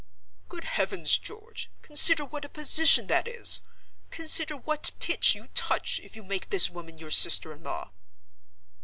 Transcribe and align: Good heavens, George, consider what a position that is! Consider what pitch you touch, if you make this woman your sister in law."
Good 0.49 0.63
heavens, 0.63 1.15
George, 1.15 1.69
consider 1.83 2.25
what 2.25 2.43
a 2.43 2.49
position 2.49 3.05
that 3.05 3.27
is! 3.27 3.61
Consider 4.09 4.57
what 4.57 4.89
pitch 4.99 5.35
you 5.35 5.45
touch, 5.53 5.99
if 5.99 6.15
you 6.15 6.23
make 6.23 6.49
this 6.49 6.71
woman 6.71 6.97
your 6.97 7.11
sister 7.11 7.53
in 7.53 7.61
law." 7.61 7.91